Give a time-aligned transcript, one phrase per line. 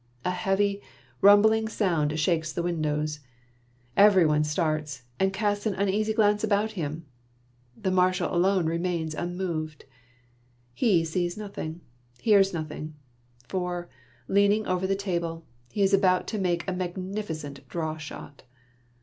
[0.25, 0.81] A heavy,
[1.21, 3.19] rum bling sound shakes the windows.
[3.95, 7.05] Every one starts and casts an uneasy glance about him.
[7.77, 9.85] The Mar shal alone remains unmoved.
[10.73, 11.81] He sees nothing,
[12.19, 12.95] hears nothing,
[13.47, 13.89] for,
[14.27, 18.41] leaning over the table, he is about to make a magnificent draw shot.